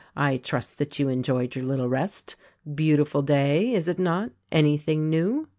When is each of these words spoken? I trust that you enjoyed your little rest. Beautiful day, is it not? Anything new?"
I 0.17 0.37
trust 0.37 0.79
that 0.79 0.97
you 0.97 1.09
enjoyed 1.09 1.55
your 1.55 1.63
little 1.63 1.87
rest. 1.87 2.35
Beautiful 2.73 3.21
day, 3.21 3.71
is 3.71 3.87
it 3.87 3.99
not? 3.99 4.31
Anything 4.51 5.11
new?" 5.11 5.47